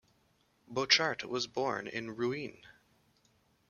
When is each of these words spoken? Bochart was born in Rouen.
Bochart 0.67 1.23
was 1.25 1.45
born 1.45 1.85
in 1.85 2.09
Rouen. 2.15 2.63